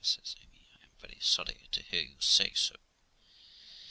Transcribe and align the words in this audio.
says 0.03 0.35
Amy, 0.41 0.65
'I 0.81 0.85
am 0.85 0.89
very 0.99 1.17
sorry 1.21 1.67
to 1.71 1.83
hear 1.83 2.01
you 2.01 2.19
say 2.19 2.51
so. 2.55 2.75